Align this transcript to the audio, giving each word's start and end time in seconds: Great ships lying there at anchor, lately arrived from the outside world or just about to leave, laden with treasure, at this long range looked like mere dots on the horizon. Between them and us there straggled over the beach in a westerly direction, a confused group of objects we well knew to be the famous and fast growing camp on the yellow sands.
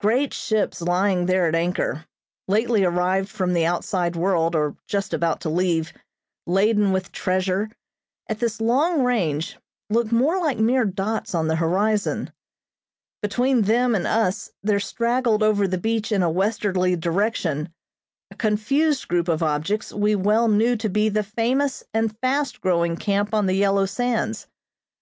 Great 0.00 0.32
ships 0.32 0.80
lying 0.80 1.26
there 1.26 1.46
at 1.46 1.54
anchor, 1.54 2.06
lately 2.48 2.84
arrived 2.84 3.28
from 3.28 3.52
the 3.52 3.66
outside 3.66 4.16
world 4.16 4.56
or 4.56 4.74
just 4.86 5.12
about 5.12 5.42
to 5.42 5.50
leave, 5.50 5.92
laden 6.46 6.90
with 6.90 7.12
treasure, 7.12 7.70
at 8.26 8.38
this 8.38 8.62
long 8.62 9.02
range 9.02 9.58
looked 9.90 10.10
like 10.10 10.56
mere 10.58 10.86
dots 10.86 11.34
on 11.34 11.48
the 11.48 11.56
horizon. 11.56 12.32
Between 13.20 13.60
them 13.60 13.94
and 13.94 14.06
us 14.06 14.50
there 14.62 14.80
straggled 14.80 15.42
over 15.42 15.68
the 15.68 15.76
beach 15.76 16.12
in 16.12 16.22
a 16.22 16.30
westerly 16.30 16.96
direction, 16.96 17.68
a 18.30 18.36
confused 18.36 19.06
group 19.06 19.28
of 19.28 19.42
objects 19.42 19.92
we 19.92 20.14
well 20.14 20.48
knew 20.48 20.76
to 20.76 20.88
be 20.88 21.10
the 21.10 21.22
famous 21.22 21.84
and 21.92 22.16
fast 22.20 22.62
growing 22.62 22.96
camp 22.96 23.34
on 23.34 23.44
the 23.44 23.52
yellow 23.54 23.84
sands. 23.84 24.46